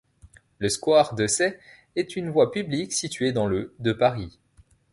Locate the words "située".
2.91-3.33